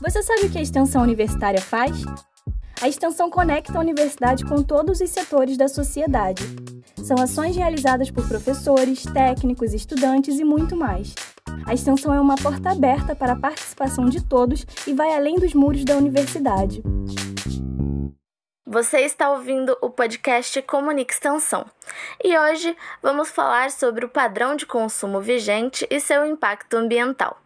[0.00, 2.02] Você sabe o que a extensão universitária faz?
[2.80, 6.42] A extensão conecta a universidade com todos os setores da sociedade.
[7.02, 11.14] São ações realizadas por professores, técnicos, estudantes e muito mais.
[11.66, 15.54] A extensão é uma porta aberta para a participação de todos e vai além dos
[15.54, 16.82] muros da universidade.
[18.64, 21.66] Você está ouvindo o podcast Comunica Extensão
[22.22, 27.38] e hoje vamos falar sobre o padrão de consumo vigente e seu impacto ambiental.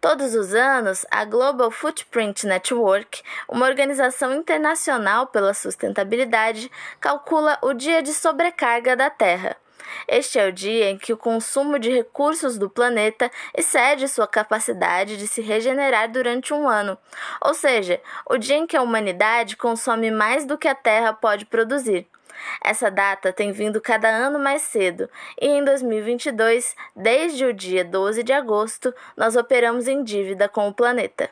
[0.00, 8.02] Todos os anos, a Global Footprint Network, uma organização internacional pela sustentabilidade, calcula o dia
[8.02, 9.56] de sobrecarga da Terra.
[10.08, 15.16] Este é o dia em que o consumo de recursos do planeta excede sua capacidade
[15.16, 16.96] de se regenerar durante um ano,
[17.40, 21.44] ou seja, o dia em que a humanidade consome mais do que a Terra pode
[21.46, 22.06] produzir.
[22.64, 25.08] Essa data tem vindo cada ano mais cedo
[25.40, 30.74] e em 2022, desde o dia 12 de agosto, nós operamos em dívida com o
[30.74, 31.28] planeta.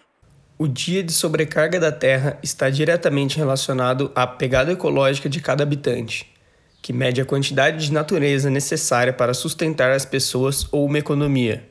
[0.59, 6.35] O dia de sobrecarga da Terra está diretamente relacionado à pegada ecológica de cada habitante,
[6.81, 11.69] que mede a quantidade de natureza necessária para sustentar as pessoas ou uma economia.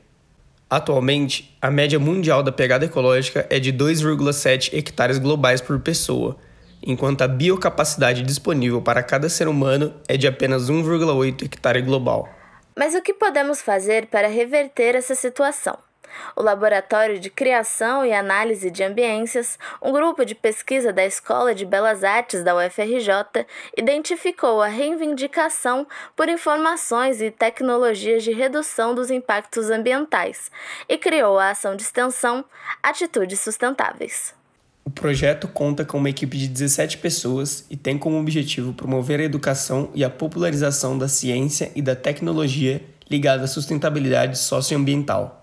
[0.70, 6.36] Atualmente, a média mundial da pegada ecológica é de 2,7 hectares globais por pessoa
[6.82, 12.28] enquanto a biocapacidade disponível para cada ser humano é de apenas 1,8 hectare global.
[12.76, 15.76] Mas o que podemos fazer para reverter essa situação?
[16.34, 21.64] O Laboratório de Criação e Análise de Ambiências, um grupo de pesquisa da Escola de
[21.64, 29.70] Belas Artes da UFRJ, identificou a reivindicação por informações e tecnologias de redução dos impactos
[29.70, 30.50] ambientais
[30.88, 32.44] e criou a ação de extensão
[32.82, 34.38] Atitudes Sustentáveis.
[34.88, 39.24] O projeto conta com uma equipe de 17 pessoas e tem como objetivo promover a
[39.24, 45.37] educação e a popularização da ciência e da tecnologia ligada à sustentabilidade socioambiental.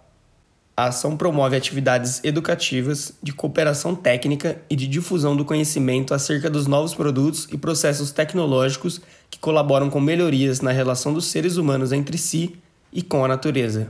[0.77, 6.67] A ação promove atividades educativas, de cooperação técnica e de difusão do conhecimento acerca dos
[6.67, 12.17] novos produtos e processos tecnológicos que colaboram com melhorias na relação dos seres humanos entre
[12.17, 12.57] si
[12.91, 13.87] e com a natureza.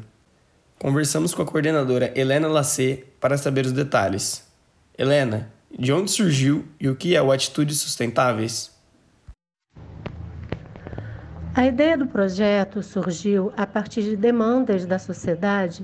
[0.78, 4.44] Conversamos com a coordenadora Helena Lacê para saber os detalhes.
[4.96, 8.72] Helena, de onde surgiu e o que é o Atitudes Sustentáveis?
[11.56, 15.84] A ideia do projeto surgiu a partir de demandas da sociedade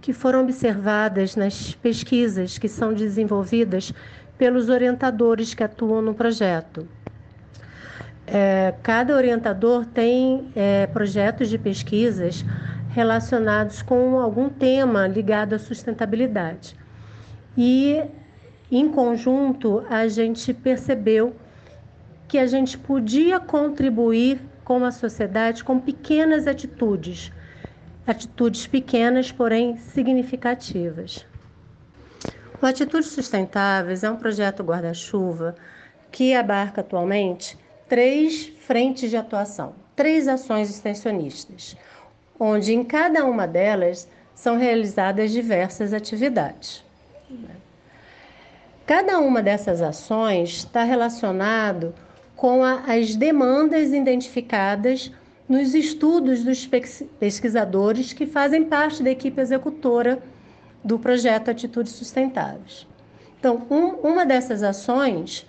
[0.00, 3.92] que foram observadas nas pesquisas que são desenvolvidas
[4.36, 6.88] pelos orientadores que atuam no projeto.
[8.26, 12.44] É, cada orientador tem é, projetos de pesquisas
[12.90, 16.76] relacionados com algum tema ligado à sustentabilidade.
[17.56, 18.02] E
[18.70, 21.34] em conjunto, a gente percebeu
[22.28, 27.32] que a gente podia contribuir com a sociedade com pequenas atitudes,
[28.08, 31.26] atitudes pequenas, porém significativas.
[32.60, 35.54] O Atitudes Sustentáveis é um projeto guarda-chuva
[36.10, 41.76] que abarca atualmente três frentes de atuação, três ações extensionistas,
[42.40, 46.84] onde em cada uma delas são realizadas diversas atividades.
[48.86, 51.94] Cada uma dessas ações está relacionado
[52.34, 55.12] com a, as demandas identificadas
[55.48, 56.68] nos estudos dos
[57.18, 60.22] pesquisadores que fazem parte da equipe executora
[60.84, 62.86] do projeto Atitudes Sustentáveis.
[63.38, 65.46] Então, um, uma dessas ações,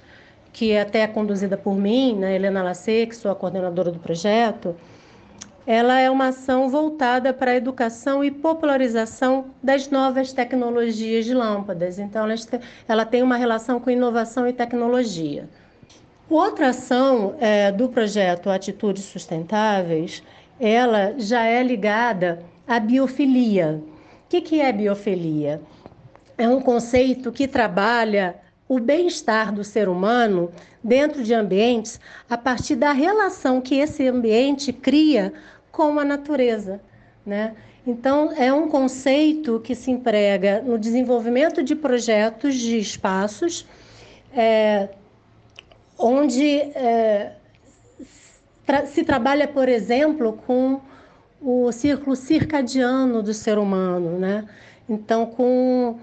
[0.54, 4.76] que é até conduzida por mim, né, Helena Lacê, que sou a coordenadora do projeto,
[5.66, 12.00] ela é uma ação voltada para a educação e popularização das novas tecnologias de lâmpadas.
[12.00, 12.26] Então,
[12.88, 15.48] ela tem uma relação com inovação e tecnologia.
[16.30, 20.22] Outra ação é, do projeto Atitudes Sustentáveis,
[20.60, 23.82] ela já é ligada à biofilia.
[24.26, 25.60] O que, que é biofilia?
[26.38, 28.36] É um conceito que trabalha
[28.68, 30.52] o bem-estar do ser humano
[30.84, 35.34] dentro de ambientes a partir da relação que esse ambiente cria
[35.72, 36.80] com a natureza,
[37.26, 37.56] né?
[37.88, 43.66] Então, é um conceito que se emprega no desenvolvimento de projetos de espaços,
[44.32, 44.90] é,
[46.00, 47.34] onde é,
[48.66, 50.80] tra se trabalha, por exemplo, com
[51.42, 54.48] o círculo circadiano do ser humano, né?
[54.88, 56.00] Então, com,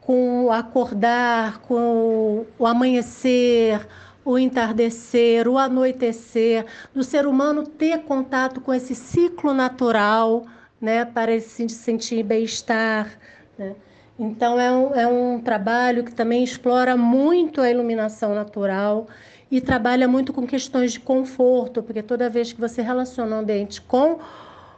[0.00, 3.86] com o acordar, com o amanhecer,
[4.24, 10.46] o entardecer, o anoitecer, do ser humano ter contato com esse ciclo natural,
[10.80, 13.18] né, para ele se sentir bem-estar.
[13.58, 13.74] Né?
[14.18, 19.06] Então, é um, é um trabalho que também explora muito a iluminação natural
[19.50, 23.80] e trabalha muito com questões de conforto, porque toda vez que você relaciona um ambiente
[23.80, 24.18] com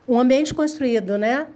[0.07, 1.47] um ambiente construído, né,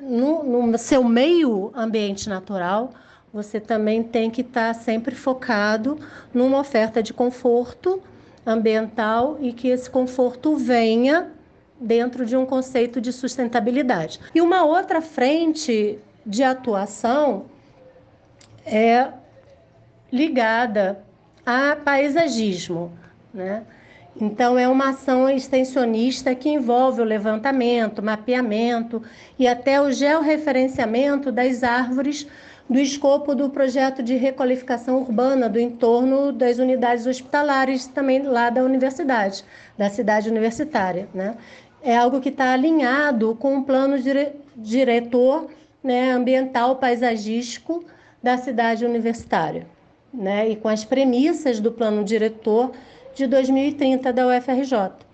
[0.00, 2.92] no, no seu meio ambiente natural,
[3.32, 5.98] você também tem que estar tá sempre focado
[6.32, 8.02] numa oferta de conforto
[8.46, 11.32] ambiental e que esse conforto venha
[11.78, 14.20] dentro de um conceito de sustentabilidade.
[14.34, 17.46] E uma outra frente de atuação
[18.64, 19.08] é
[20.12, 20.98] ligada
[21.44, 22.92] a paisagismo,
[23.32, 23.62] né?
[24.18, 29.02] Então, é uma ação extensionista que envolve o levantamento, mapeamento
[29.38, 32.26] e até o georreferenciamento das árvores
[32.68, 38.64] do escopo do projeto de requalificação urbana do entorno das unidades hospitalares, também lá da
[38.64, 39.44] universidade,
[39.76, 41.06] da cidade universitária.
[41.12, 41.36] Né?
[41.82, 45.50] É algo que está alinhado com o plano dire diretor
[45.86, 47.84] né, ambiental paisagístico
[48.20, 49.66] da cidade universitária
[50.12, 52.72] né, e com as premissas do plano diretor
[53.14, 55.06] de 2030 da UFRJ.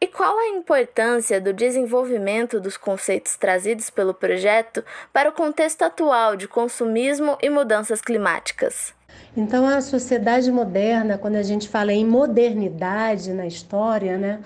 [0.00, 6.36] E qual a importância do desenvolvimento dos conceitos trazidos pelo projeto para o contexto atual
[6.36, 8.92] de consumismo e mudanças climáticas?
[9.34, 14.40] Então, a sociedade moderna, quando a gente fala em modernidade na história, né,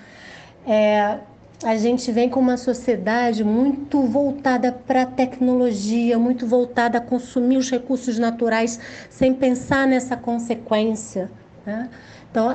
[0.67, 1.19] é,
[1.63, 7.57] a gente vem com uma sociedade muito voltada para a tecnologia, muito voltada a consumir
[7.57, 8.79] os recursos naturais
[9.11, 11.31] sem pensar nessa consequência.
[11.67, 11.89] Né?
[12.31, 12.49] Então,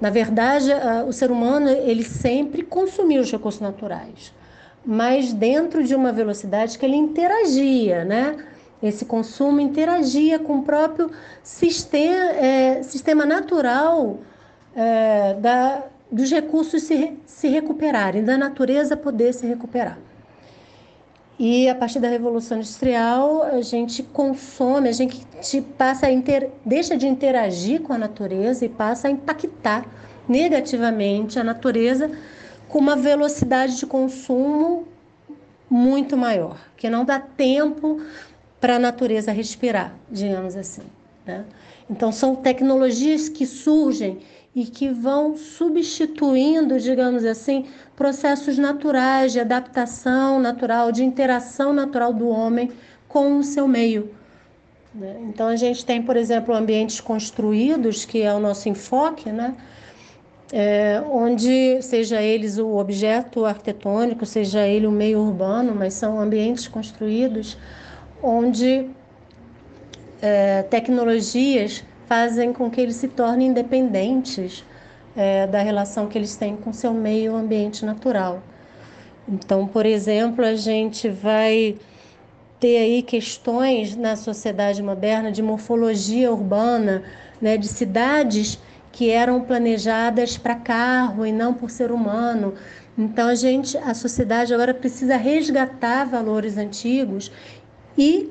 [0.00, 0.68] na verdade,
[1.06, 4.34] o ser humano ele sempre consumiu os recursos naturais,
[4.84, 8.36] mas dentro de uma velocidade que ele interagia, né?
[8.82, 11.08] Esse consumo interagia com o próprio
[11.40, 14.18] sistema, é, sistema natural
[14.74, 19.98] é, da, dos recursos se, se recuperarem, da natureza poder se recuperar.
[21.38, 25.26] E a partir da Revolução Industrial, a gente consome, a gente
[25.76, 29.86] passa a inter, deixa de interagir com a natureza e passa a impactar
[30.28, 32.10] negativamente a natureza
[32.68, 34.86] com uma velocidade de consumo
[35.68, 38.00] muito maior, que não dá tempo
[38.60, 40.82] para a natureza respirar, digamos assim.
[41.26, 41.44] Né?
[41.90, 44.20] Então, são tecnologias que surgem
[44.54, 47.66] e que vão substituindo, digamos assim,
[47.96, 52.70] processos naturais de adaptação natural, de interação natural do homem
[53.08, 54.10] com o seu meio.
[54.94, 55.16] Né?
[55.22, 59.54] Então, a gente tem, por exemplo, ambientes construídos, que é o nosso enfoque, né?
[60.54, 66.68] É, onde seja eles o objeto arquitetônico, seja ele o meio urbano, mas são ambientes
[66.68, 67.56] construídos
[68.22, 68.90] onde
[70.20, 74.64] é, tecnologias fazem com que eles se tornem independentes
[75.16, 78.42] é, da relação que eles têm com seu meio ambiente natural.
[79.28, 81.76] Então, por exemplo, a gente vai
[82.58, 87.02] ter aí questões na sociedade moderna de morfologia urbana,
[87.40, 88.58] né, de cidades
[88.92, 92.54] que eram planejadas para carro e não por ser humano.
[92.96, 97.32] Então a gente, a sociedade agora precisa resgatar valores antigos
[97.96, 98.30] e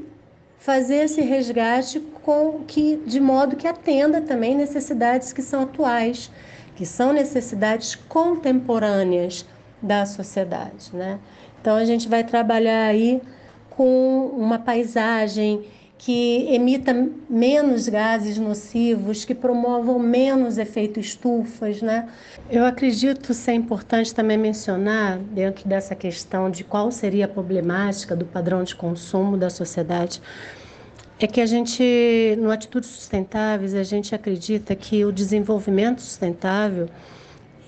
[0.59, 6.31] fazer esse resgate com que de modo que atenda também necessidades que são atuais,
[6.75, 9.45] que são necessidades contemporâneas
[9.81, 11.19] da sociedade, né?
[11.59, 13.21] Então a gente vai trabalhar aí
[13.69, 15.63] com uma paisagem
[16.03, 16.91] que emita
[17.29, 22.09] menos gases nocivos, que promovam menos efeito estufas, né?
[22.49, 28.25] Eu acredito ser importante também mencionar dentro dessa questão de qual seria a problemática do
[28.25, 30.19] padrão de consumo da sociedade
[31.25, 36.89] é que a gente, no Atitudes Sustentáveis, a gente acredita que o desenvolvimento sustentável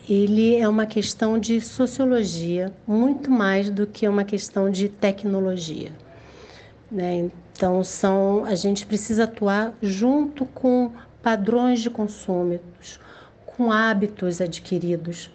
[0.09, 5.91] ele é uma questão de sociologia, muito mais do que uma questão de tecnologia.
[6.91, 7.29] Né?
[7.53, 12.59] Então, são, a gente precisa atuar junto com padrões de consumo,
[13.45, 15.31] com hábitos adquiridos,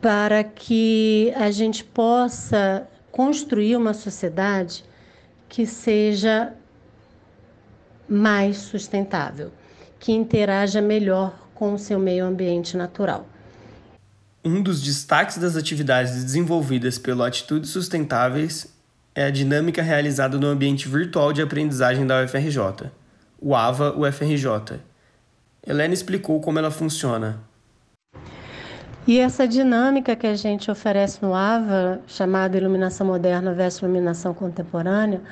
[0.00, 4.84] para que a gente possa construir uma sociedade
[5.48, 6.52] que seja
[8.08, 9.50] mais sustentável,
[9.98, 13.26] que interaja melhor com o seu meio ambiente natural.
[14.44, 18.72] Um dos destaques das atividades desenvolvidas pelo Atitudes Sustentáveis
[19.14, 22.90] é a dinâmica realizada no ambiente virtual de aprendizagem da UFRJ,
[23.40, 24.78] o AVA UFRJ.
[25.66, 27.40] Helena explicou como ela funciona.
[29.06, 35.22] E essa dinâmica que a gente oferece no AVA, chamada Iluminação Moderna versus Iluminação Contemporânea,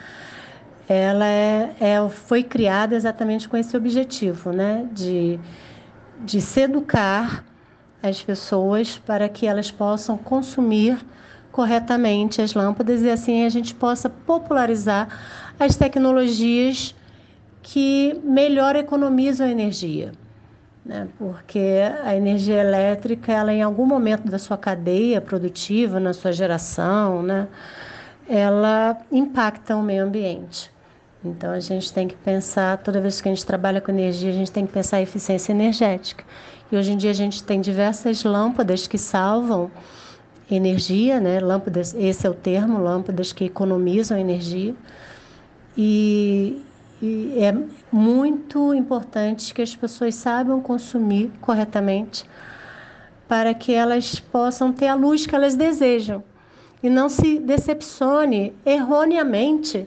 [0.89, 4.87] ela é, é, foi criada exatamente com esse objetivo, né?
[4.93, 5.41] De,
[6.21, 7.45] de se educar
[8.01, 10.97] as pessoas para que elas possam consumir
[11.51, 15.09] corretamente as lâmpadas e assim a gente possa popularizar
[15.59, 16.95] as tecnologias
[17.63, 20.13] que melhor economizam energia.
[20.85, 21.09] Né?
[21.19, 27.23] Porque a energia elétrica, ela em algum momento da sua cadeia produtiva, na sua geração,
[27.23, 27.49] né?
[28.29, 30.71] ela impacta o meio ambiente.
[31.25, 34.35] Então a gente tem que pensar, toda vez que a gente trabalha com energia, a
[34.35, 36.23] gente tem que pensar em eficiência energética.
[36.71, 39.71] E hoje em dia a gente tem diversas lâmpadas que salvam
[40.51, 41.41] energia, né?
[41.41, 44.75] Lâmpadas, esse é o termo, lâmpadas que economizam energia.
[45.77, 46.63] E,
[47.01, 47.55] e é
[47.95, 52.25] muito importante que as pessoas saibam consumir corretamente
[53.29, 56.25] para que elas possam ter a luz que elas desejam
[56.83, 59.87] e não se decepcione erroneamente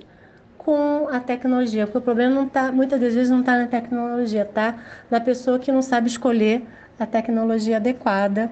[0.58, 4.46] com a tecnologia, porque o problema não tá, muitas das vezes não está na tecnologia,
[4.46, 4.76] tá?
[5.12, 6.66] Na pessoa que não sabe escolher
[6.98, 8.50] a tecnologia adequada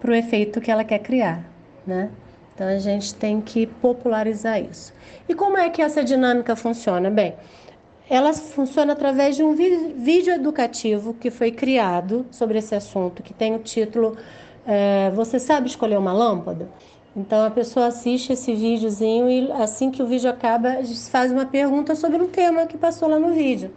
[0.00, 1.44] para o efeito que ela quer criar,
[1.84, 2.10] né?
[2.54, 4.94] Então a gente tem que popularizar isso.
[5.28, 7.10] E como é que essa dinâmica funciona?
[7.10, 7.34] Bem,
[8.08, 13.54] ela funciona através de um vídeo educativo que foi criado sobre esse assunto, que tem
[13.54, 14.16] o título
[14.66, 16.68] é, Você sabe escolher uma lâmpada?
[17.16, 20.78] Então a pessoa assiste esse videozinho e assim que o vídeo acaba,
[21.10, 23.72] faz uma pergunta sobre um tema que passou lá no vídeo,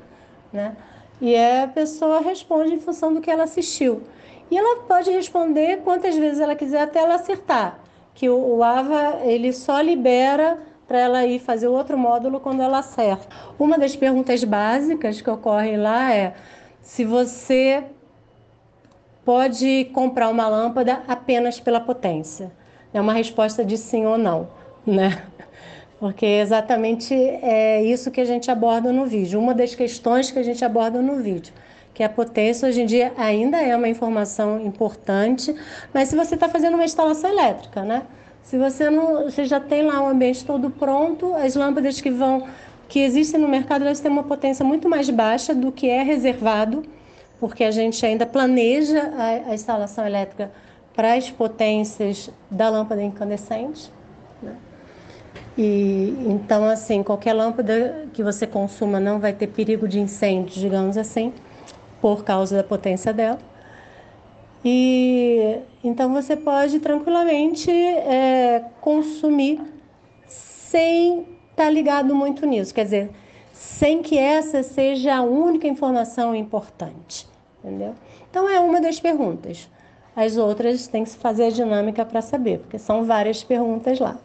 [0.52, 0.76] né?
[1.22, 4.04] E a pessoa responde em função do que ela assistiu.
[4.50, 7.80] E ela pode responder quantas vezes ela quiser até ela acertar.
[8.14, 12.80] Que o, o AVA ele só libera para ela ir fazer outro módulo quando ela
[12.80, 13.28] acerta.
[13.60, 16.34] Uma das perguntas básicas que ocorrem lá é
[16.82, 17.84] se você
[19.26, 22.50] pode comprar uma lâmpada apenas pela potência.
[22.94, 24.48] É uma resposta de sim ou não,
[24.86, 25.22] né?
[26.00, 29.40] Porque exatamente é isso que a gente aborda no vídeo.
[29.40, 31.54] Uma das questões que a gente aborda no vídeo,
[31.94, 35.54] que a potência hoje em dia ainda é uma informação importante,
[35.94, 38.04] mas se você está fazendo uma instalação elétrica, né?
[38.48, 42.48] Se você não, você já tem lá o ambiente todo pronto, as lâmpadas que vão
[42.88, 46.84] que existem no mercado, elas têm uma potência muito mais baixa do que é reservado,
[47.42, 50.50] porque a gente ainda planeja a, a instalação elétrica
[50.96, 53.92] para as potências da lâmpada incandescente.
[54.42, 54.56] Né?
[55.58, 60.96] E então, assim, qualquer lâmpada que você consuma não vai ter perigo de incêndio, digamos
[60.96, 61.34] assim,
[62.00, 63.40] por causa da potência dela.
[64.64, 69.62] E então você pode tranquilamente é, consumir
[70.28, 73.10] sem estar tá ligado muito nisso, quer dizer,
[73.54, 77.28] sem que essa seja a única informação importante,
[77.64, 77.96] entendeu?
[78.30, 79.70] Então é uma das perguntas.
[80.16, 84.18] As outras tem que se fazer a dinâmica para saber, porque são várias perguntas lá.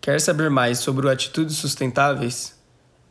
[0.00, 2.59] Quer saber mais sobre Atitudes Sustentáveis?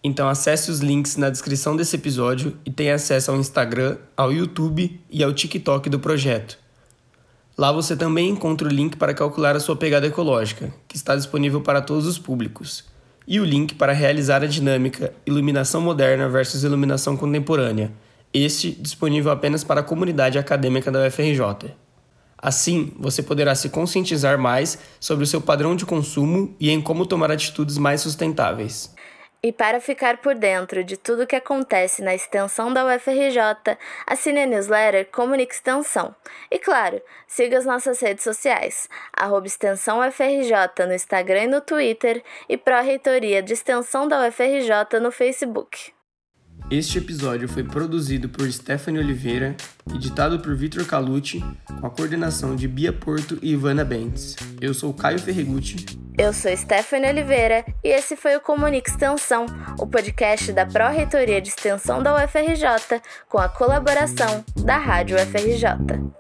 [0.04, 5.00] Então acesse os links na descrição desse episódio e tenha acesso ao Instagram, ao YouTube
[5.10, 6.58] e ao TikTok do projeto.
[7.58, 11.60] Lá você também encontra o link para calcular a sua pegada ecológica, que está disponível
[11.60, 12.86] para todos os públicos,
[13.28, 17.92] e o link para realizar a dinâmica Iluminação Moderna versus Iluminação Contemporânea,
[18.34, 21.76] este disponível apenas para a comunidade acadêmica da UFRJ.
[22.42, 27.06] Assim, você poderá se conscientizar mais sobre o seu padrão de consumo e em como
[27.06, 28.96] tomar atitudes mais sustentáveis.
[29.42, 34.46] E para ficar por dentro de tudo que acontece na extensão da UFRJ, assine a
[34.46, 36.14] newsletter Comunique Extensão.
[36.52, 42.22] E claro, siga as nossas redes sociais, arroba Extensão UFRJ no Instagram e no Twitter
[42.50, 45.94] e Pró-Reitoria de Extensão da UFRJ no Facebook.
[46.72, 49.56] Este episódio foi produzido por Stephanie Oliveira,
[49.92, 51.44] editado por Vitor Calucci,
[51.80, 54.36] com a coordenação de Bia Porto e Ivana Bentes.
[54.62, 55.98] Eu sou Caio Ferregutti.
[56.16, 59.48] Eu sou Stephanie Oliveira e esse foi o Comunique Extensão,
[59.80, 66.19] o podcast da Pró-Reitoria de Extensão da UFRJ, com a colaboração da Rádio UFRJ.